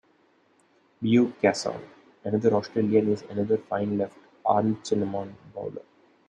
[0.99, 1.79] Beau Casson,
[2.23, 5.83] another Australian is another fine left arm chinaman bowler.